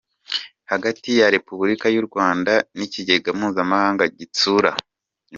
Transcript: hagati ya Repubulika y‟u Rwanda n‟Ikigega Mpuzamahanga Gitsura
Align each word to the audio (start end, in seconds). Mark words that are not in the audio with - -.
hagati 0.71 1.09
ya 1.19 1.27
Repubulika 1.35 1.85
y‟u 1.95 2.03
Rwanda 2.07 2.53
n‟Ikigega 2.77 3.29
Mpuzamahanga 3.37 4.03
Gitsura 4.17 4.71